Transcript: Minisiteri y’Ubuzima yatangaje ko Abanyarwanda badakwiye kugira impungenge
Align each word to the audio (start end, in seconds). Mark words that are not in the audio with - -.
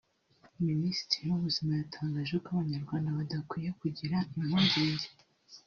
Minisiteri 0.67 1.23
y’Ubuzima 1.29 1.71
yatangaje 1.81 2.35
ko 2.43 2.47
Abanyarwanda 2.53 3.15
badakwiye 3.17 3.69
kugira 3.81 4.17
impungenge 4.37 5.07